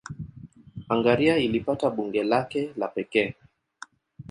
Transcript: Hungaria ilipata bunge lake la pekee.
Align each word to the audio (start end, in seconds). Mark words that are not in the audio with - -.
Hungaria 0.89 1.35
ilipata 1.37 1.89
bunge 1.89 2.23
lake 2.23 2.63
la 2.77 2.87
pekee. 2.95 3.29